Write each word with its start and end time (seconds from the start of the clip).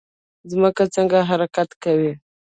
ځمکه 0.51 0.83
څنګه 0.95 1.19
حرکت 1.29 1.69
کوي؟ 1.83 2.11